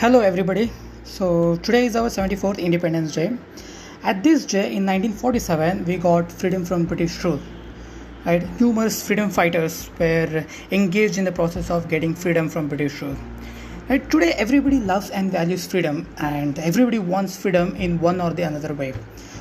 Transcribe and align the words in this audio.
Hello, 0.00 0.20
everybody. 0.20 0.70
So, 1.02 1.56
today 1.56 1.86
is 1.86 1.96
our 1.96 2.08
74th 2.08 2.60
Independence 2.60 3.14
Day. 3.16 3.36
At 4.04 4.22
this 4.22 4.44
day 4.44 4.66
in 4.76 4.86
1947, 4.86 5.86
we 5.86 5.96
got 5.96 6.30
freedom 6.30 6.64
from 6.64 6.84
British 6.84 7.24
rule. 7.24 7.40
Right? 8.24 8.44
Numerous 8.60 9.04
freedom 9.04 9.28
fighters 9.28 9.90
were 9.98 10.44
engaged 10.70 11.18
in 11.18 11.24
the 11.24 11.32
process 11.32 11.68
of 11.68 11.88
getting 11.88 12.14
freedom 12.14 12.48
from 12.48 12.68
British 12.68 13.02
rule. 13.02 13.16
Right? 13.88 14.08
Today, 14.08 14.34
everybody 14.34 14.78
loves 14.78 15.10
and 15.10 15.32
values 15.32 15.66
freedom, 15.66 16.06
and 16.18 16.60
everybody 16.60 17.00
wants 17.00 17.36
freedom 17.36 17.74
in 17.74 17.98
one 18.00 18.20
or 18.20 18.32
the 18.32 18.44
another 18.44 18.74
way. 18.74 18.94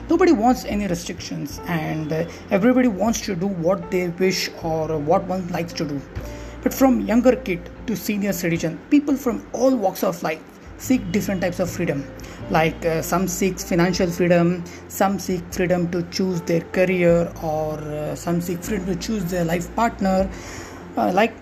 Nobody 0.09 0.31
wants 0.31 0.65
any 0.65 0.87
restrictions, 0.87 1.61
and 1.67 2.11
everybody 2.49 2.87
wants 2.87 3.21
to 3.27 3.35
do 3.35 3.45
what 3.45 3.91
they 3.91 4.07
wish 4.07 4.49
or 4.63 4.97
what 4.97 5.23
one 5.25 5.47
likes 5.49 5.73
to 5.73 5.85
do. 5.85 6.01
But 6.67 6.73
from 6.73 6.99
younger 6.99 7.33
kid 7.33 7.61
to 7.87 7.95
senior 7.95 8.33
citizen, 8.33 8.77
people 8.89 9.15
from 9.15 9.47
all 9.53 9.73
walks 9.73 10.03
of 10.03 10.21
life 10.21 10.41
seek 10.77 11.13
different 11.13 11.39
types 11.39 11.61
of 11.61 11.69
freedom. 11.69 12.05
Like 12.49 12.85
uh, 12.85 13.01
some 13.01 13.29
seek 13.29 13.57
financial 13.57 14.09
freedom, 14.11 14.65
some 14.89 15.17
seek 15.17 15.43
freedom 15.49 15.89
to 15.91 16.03
choose 16.11 16.41
their 16.41 16.59
career, 16.77 17.31
or 17.41 17.75
uh, 17.75 18.15
some 18.15 18.41
seek 18.41 18.61
freedom 18.61 18.85
to 18.87 18.97
choose 18.97 19.23
their 19.31 19.45
life 19.45 19.73
partner. 19.77 20.29
Uh, 20.97 21.13
like 21.13 21.33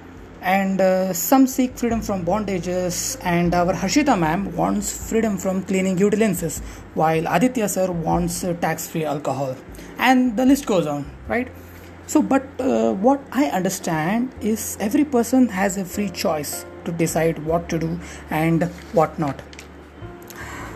and 0.43 0.79
uh, 0.79 1.11
some 1.11 1.47
seek 1.47 1.75
freedom 1.75 2.01
from 2.01 2.23
bondages 2.23 3.17
and 3.23 3.55
our 3.55 3.73
harshita 3.73 4.15
ma'am 4.19 4.55
wants 4.55 5.09
freedom 5.09 5.37
from 5.39 5.63
cleaning 5.63 5.97
utensils 5.97 6.59
while 6.93 7.25
aditya 7.35 7.67
sir 7.67 7.91
wants 7.91 8.43
uh, 8.43 8.53
tax 8.65 8.87
free 8.87 9.05
alcohol 9.05 9.55
and 9.97 10.37
the 10.37 10.45
list 10.45 10.67
goes 10.67 10.85
on 10.85 11.03
right 11.27 11.49
so 12.07 12.21
but 12.21 12.43
uh, 12.59 12.93
what 12.93 13.21
i 13.31 13.45
understand 13.45 14.31
is 14.41 14.77
every 14.79 15.03
person 15.03 15.47
has 15.47 15.77
a 15.77 15.85
free 15.85 16.09
choice 16.09 16.65
to 16.85 16.91
decide 16.91 17.39
what 17.39 17.67
to 17.69 17.79
do 17.79 17.99
and 18.29 18.63
what 18.93 19.17
not. 19.19 19.41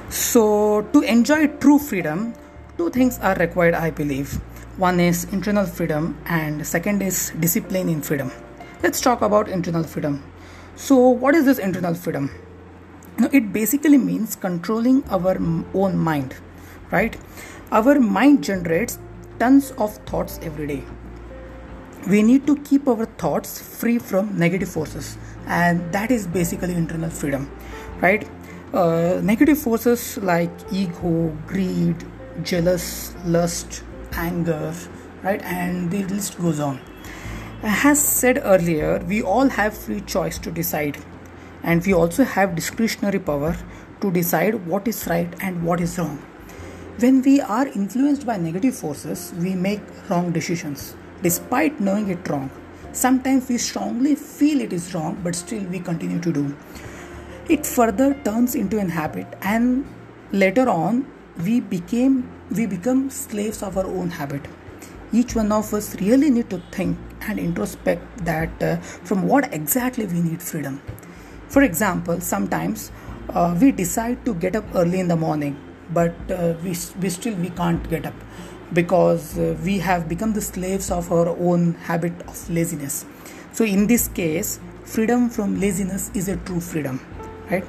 So 0.10 0.82
to 0.94 1.02
enjoy 1.02 1.48
true 1.48 1.80
freedom 1.80 2.34
two 2.78 2.90
things 2.90 3.20
are 3.20 3.36
required 3.36 3.76
i 3.76 3.90
believe. 3.90 4.34
One 4.78 5.00
is 5.00 5.26
internal 5.26 5.66
freedom 5.66 6.18
and 6.26 6.66
second 6.66 7.02
is 7.04 7.32
discipline 7.40 7.90
in 7.90 8.02
freedom. 8.02 8.32
Let's 8.82 9.02
talk 9.02 9.22
about 9.22 9.50
internal 9.50 9.84
freedom. 9.84 10.24
So 10.76 10.98
what 10.98 11.36
is 11.36 11.46
this 11.46 11.60
internal 11.60 11.94
freedom? 11.94 12.32
Now, 13.18 13.30
it 13.34 13.52
basically 13.52 13.98
means 13.98 14.38
controlling 14.38 15.04
our 15.10 15.38
own 15.74 15.98
mind 15.98 16.36
right? 16.92 17.16
Our 17.72 18.00
mind 18.00 18.44
generates 18.44 18.98
tons 19.38 19.72
of 19.72 19.98
thoughts 20.08 20.40
every 20.42 20.68
day 20.68 20.84
we 22.10 22.24
need 22.24 22.48
to 22.48 22.56
keep 22.68 22.88
our 22.88 23.06
thoughts 23.06 23.62
free 23.62 24.00
from 24.00 24.38
negative 24.38 24.70
forces. 24.70 25.18
And 25.46 25.92
that 25.94 26.10
is 26.12 26.26
basically 26.26 26.74
internal 26.74 27.10
freedom 27.10 27.50
right? 28.02 28.28
Uh, 28.74 29.20
negative 29.24 29.58
forces 29.58 30.18
like 30.18 30.52
ego 30.72 31.36
greed 31.48 31.96
jealous 32.44 33.16
lust 33.26 33.84
anger 34.14 34.74
right? 35.24 35.42
And 35.44 35.92
the 35.92 36.04
list 36.06 36.40
goes 36.40 36.60
on. 36.60 36.80
As 37.62 38.02
said 38.02 38.42
earlier 38.44 39.04
we 39.08 39.22
all 39.22 39.50
have 39.50 39.78
free 39.78 40.02
choice 40.02 40.40
to 40.40 40.52
decide. 40.52 40.98
And 41.62 41.86
we 41.86 41.94
also 41.94 42.24
have 42.24 42.56
discretionary 42.56 43.20
power 43.20 43.56
to 44.02 44.12
decide 44.12 44.66
what 44.66 44.88
is 44.88 45.06
right 45.08 45.32
and 45.42 45.64
what 45.64 45.82
is 45.82 46.00
wrong. 46.00 46.18
When 47.00 47.22
we 47.22 47.40
are 47.42 47.68
influenced 47.68 48.26
by 48.26 48.38
negative 48.38 48.76
forces 48.76 49.34
we 49.38 49.54
make 49.54 49.82
wrong 50.10 50.32
decisions 50.32 50.96
despite 51.22 51.80
knowing 51.80 52.10
it 52.10 52.28
wrong. 52.30 52.50
Sometimes 52.92 53.48
we 53.50 53.58
strongly 53.58 54.16
feel 54.16 54.62
it 54.62 54.74
is 54.74 54.94
wrong, 54.94 55.20
but 55.24 55.36
still 55.36 55.64
we 55.66 55.80
continue 55.80 56.20
to 56.20 56.32
do. 56.32 56.56
It 57.48 57.66
further 57.66 58.14
turns 58.26 58.56
into 58.56 58.80
an 58.80 58.90
habit, 58.90 59.28
and 59.42 59.86
later 60.32 60.70
on, 60.70 61.06
we 61.44 61.60
became 61.60 62.30
we 62.52 62.66
become 62.66 63.10
slaves 63.10 63.62
of 63.62 63.78
our 63.78 63.86
own 63.86 64.10
habit. 64.10 64.48
Each 65.12 65.36
one 65.36 65.52
of 65.52 65.74
us 65.74 65.96
really 66.02 66.30
need 66.30 66.50
to 66.50 66.62
think 66.72 66.98
and 67.22 67.40
introspect 67.40 68.26
that 68.26 68.64
uh, 68.64 68.78
from 68.78 69.28
what 69.28 69.54
exactly 69.54 70.06
we 70.06 70.22
need 70.22 70.42
freedom. 70.42 70.82
For 71.48 71.64
example, 71.64 72.22
sometimes 72.22 72.92
uh, 73.30 73.58
we 73.60 73.72
decide 73.72 74.24
to 74.26 74.36
get 74.36 74.56
up 74.56 74.66
early 74.76 75.00
in 75.00 75.08
the 75.08 75.16
morning, 75.16 75.58
but 75.92 76.16
uh, 76.32 76.54
we, 76.64 76.76
we 77.02 77.10
still 77.10 77.36
we 77.36 77.50
can't 77.50 77.88
get 77.90 78.06
up 78.06 78.14
because 78.74 79.38
uh, 79.38 79.58
we 79.64 79.80
have 79.80 80.08
become 80.08 80.34
the 80.34 80.42
slaves 80.42 80.92
of 80.92 81.12
our 81.12 81.30
own 81.30 81.74
habit 81.74 82.14
of 82.28 82.50
laziness. 82.50 83.06
So 83.52 83.64
in 83.64 83.88
this 83.88 84.08
case 84.08 84.60
freedom 84.84 85.30
from 85.30 85.60
laziness 85.60 86.10
is 86.14 86.28
a 86.30 86.38
true 86.38 86.60
freedom 86.60 87.00
right? 87.50 87.66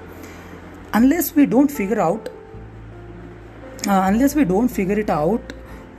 Unless 0.93 1.35
we 1.35 1.47
don't 1.47 1.71
figure 1.71 2.01
out 2.01 2.29
uh, 3.87 4.03
unless 4.05 4.35
we 4.35 4.45
don't 4.45 4.69
figure 4.69 4.99
it 4.99 5.11
out 5.11 5.53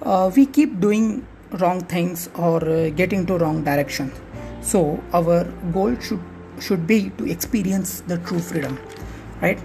uh, 0.04 0.32
we 0.36 0.46
keep 0.46 0.80
doing 0.80 1.26
wrong 1.60 1.82
things 1.82 2.30
or 2.36 2.64
uh, 2.64 2.90
get 2.90 3.14
into 3.14 3.38
wrong 3.38 3.64
direction. 3.64 4.12
So 4.62 5.04
our 5.14 5.44
goal 5.74 5.96
should 6.00 6.22
should 6.60 6.86
be 6.86 7.10
to 7.18 7.26
experience 7.26 8.02
the 8.02 8.18
true 8.20 8.40
freedom 8.40 8.80
right? 9.42 9.60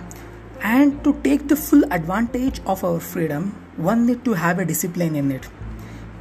And 0.63 1.05
to 1.05 1.13
take 1.23 1.49
the 1.49 1.57
full 1.57 1.85
advantage 1.93 2.61
of 2.67 2.83
our 2.83 2.99
freedom 2.99 3.55
one 3.77 4.07
need 4.07 4.25
to 4.25 4.35
have 4.35 4.59
a 4.59 4.65
discipline 4.65 5.15
in 5.17 5.31
it 5.31 5.49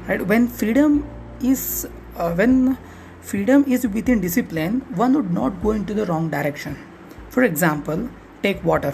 right? 0.07 0.25
When 0.25 0.47
freedom 0.47 1.07
is 1.41 1.87
uh, 2.17 2.33
when 2.33 2.77
freedom 3.21 3.65
is 3.67 3.87
within 3.87 4.21
discipline 4.21 4.81
one 4.95 5.13
would 5.13 5.31
not 5.31 5.61
go 5.61 5.71
into 5.71 5.93
the 5.93 6.05
wrong 6.05 6.29
direction. 6.29 6.77
For 7.29 7.43
example 7.43 8.09
take 8.43 8.63
water 8.63 8.93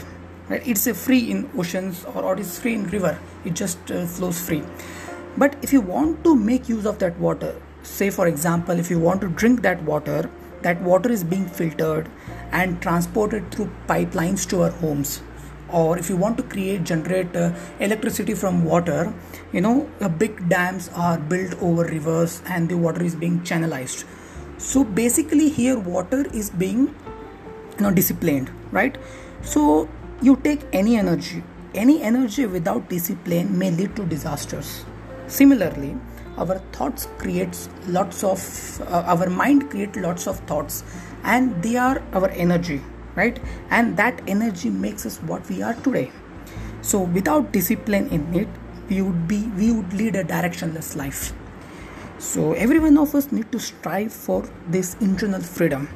right? 0.49 0.65
It's 0.65 0.87
a 0.87 0.93
free 0.93 1.31
in 1.31 1.49
oceans 1.57 2.05
or, 2.05 2.23
or 2.23 2.39
it's 2.39 2.59
free 2.59 2.75
in 2.75 2.87
river. 2.87 3.19
It 3.45 3.53
just 3.53 3.91
uh, 3.91 4.05
flows 4.05 4.39
free. 4.39 4.63
But 5.37 5.55
if 5.61 5.73
you 5.73 5.81
want 5.81 6.23
to 6.23 6.35
make 6.35 6.69
use 6.69 6.85
of 6.85 6.99
that 6.99 7.17
water 7.17 7.55
say 7.83 8.09
for 8.09 8.27
example 8.27 8.77
if 8.77 8.89
you 8.91 8.99
want 8.99 9.21
to 9.21 9.27
drink 9.29 9.61
that 9.63 9.81
water 9.83 10.29
that 10.61 10.79
water 10.81 11.09
is 11.09 11.23
being 11.23 11.47
filtered 11.47 12.07
and 12.51 12.79
transported 12.81 13.49
through 13.51 13.69
pipelines 13.87 14.47
to 14.47 14.61
our 14.61 14.69
homes 14.69 15.21
or 15.71 15.97
if 15.97 16.09
you 16.09 16.17
want 16.17 16.37
to 16.37 16.43
create 16.43 16.83
generate 16.83 17.35
uh, 17.35 17.51
electricity 17.79 18.33
from 18.33 18.63
water 18.63 19.13
you 19.51 19.61
know 19.61 19.89
uh, 19.99 20.09
big 20.09 20.47
dams 20.49 20.89
are 20.95 21.17
built 21.17 21.53
over 21.61 21.83
rivers 21.85 22.41
and 22.47 22.69
the 22.69 22.77
water 22.77 23.03
is 23.03 23.15
being 23.15 23.39
channelized. 23.41 24.05
So 24.57 24.83
basically 24.83 25.49
here 25.49 25.77
water 25.79 26.25
is 26.33 26.49
being 26.49 26.93
you 27.77 27.81
know 27.81 27.91
disciplined 27.91 28.51
right? 28.71 28.97
So 29.41 29.89
you 30.21 30.35
take 30.37 30.61
any 30.71 30.97
energy 30.97 31.43
any 31.73 32.01
energy 32.01 32.45
without 32.45 32.89
discipline 32.89 33.57
may 33.57 33.71
lead 33.71 33.95
to 33.95 34.05
disasters. 34.05 34.83
Similarly 35.27 35.95
our 36.37 36.59
thoughts 36.73 37.07
creates 37.17 37.69
lots 37.87 38.23
of 38.23 38.81
uh, 38.81 39.03
our 39.13 39.29
mind 39.29 39.69
creates 39.69 39.97
lots 39.97 40.27
of 40.27 40.39
thoughts 40.51 40.83
and 41.23 41.61
they 41.63 41.75
are 41.75 42.01
our 42.13 42.29
energy 42.29 42.81
right? 43.15 43.39
And 43.69 43.97
that 43.97 44.21
energy 44.27 44.69
makes 44.69 45.05
us 45.05 45.17
what 45.19 45.47
we 45.49 45.61
are 45.61 45.73
today. 45.73 46.11
So 46.81 47.01
without 47.01 47.51
discipline 47.51 48.09
in 48.09 48.33
it 48.33 48.47
we 48.89 49.01
would 49.01 49.27
be 49.27 49.47
we 49.57 49.71
would 49.71 49.93
lead 49.93 50.15
a 50.15 50.23
directionless 50.23 50.95
life. 50.95 51.33
So 52.19 52.53
every 52.53 52.79
one 52.79 52.97
of 52.97 53.15
us 53.15 53.31
need 53.31 53.51
to 53.51 53.59
strive 53.59 54.13
for 54.13 54.43
this 54.67 54.95
internal 54.99 55.41
freedom. 55.41 55.89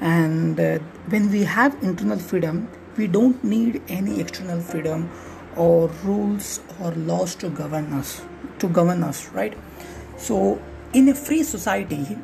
And 0.00 0.58
uh, 0.58 0.78
when 1.08 1.30
we 1.30 1.44
have 1.44 1.76
internal 1.82 2.18
freedom 2.18 2.68
we 2.96 3.06
don't 3.06 3.42
need 3.42 3.82
any 3.88 4.20
external 4.20 4.60
freedom 4.60 5.10
or 5.56 5.88
rules 6.04 6.60
or 6.80 6.90
laws 6.92 7.34
to 7.36 7.48
govern 7.48 7.92
us 7.92 8.22
to 8.58 8.68
govern 8.68 9.02
us 9.02 9.28
right? 9.28 9.56
So 10.16 10.60
in 10.92 11.08
a 11.08 11.14
free 11.14 11.42
society 11.42 12.18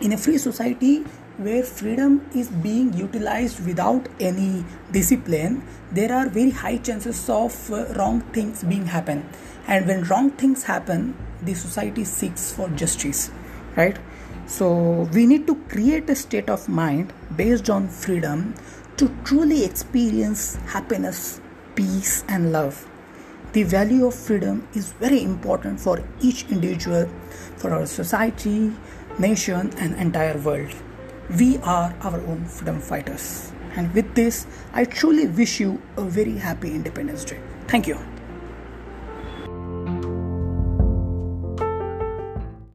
in 0.00 0.12
a 0.12 0.18
free 0.18 0.38
society 0.38 1.04
where 1.38 1.62
freedom 1.62 2.26
is 2.34 2.48
being 2.48 2.92
utilized 2.94 3.64
without 3.66 4.08
any 4.18 4.64
discipline 4.90 5.62
there 5.92 6.12
are 6.12 6.28
very 6.28 6.50
high 6.50 6.78
chances 6.78 7.28
of 7.28 7.70
uh, 7.70 7.84
wrong 7.94 8.20
things 8.32 8.64
being 8.64 8.86
happen. 8.86 9.28
And 9.66 9.86
when 9.86 10.04
wrong 10.04 10.30
things 10.30 10.64
happen 10.64 11.14
the 11.42 11.54
society 11.54 12.04
seeks 12.04 12.52
for 12.52 12.68
justice 12.70 13.30
right? 13.76 13.98
So 14.46 15.08
we 15.12 15.26
need 15.26 15.46
to 15.48 15.56
create 15.68 16.08
a 16.08 16.14
state 16.14 16.48
of 16.48 16.68
mind 16.68 17.12
based 17.36 17.68
on 17.68 17.88
freedom 17.88 18.54
to 18.96 19.14
truly 19.24 19.64
experience 19.64 20.56
happiness 20.66 21.40
peace 21.74 22.24
and 22.28 22.52
love. 22.52 22.88
The 23.52 23.64
value 23.64 24.06
of 24.06 24.14
freedom 24.14 24.66
is 24.74 24.92
very 24.92 25.22
important 25.22 25.80
for 25.80 26.02
each 26.22 26.46
individual 26.50 27.08
for 27.56 27.74
our 27.74 27.84
society 27.84 28.72
nation 29.18 29.72
and 29.78 29.94
entire 29.96 30.38
world 30.38 30.74
we 31.38 31.58
are 31.58 31.94
our 32.02 32.20
own 32.20 32.44
freedom 32.44 32.80
fighters. 32.80 33.52
And 33.74 33.92
with 33.94 34.14
this, 34.14 34.46
I 34.72 34.84
truly 34.84 35.26
wish 35.26 35.60
you 35.60 35.82
a 35.96 36.02
very 36.02 36.36
happy 36.38 36.74
Independence 36.74 37.24
Day. 37.24 37.40
Thank 37.68 37.86
you. 37.86 38.15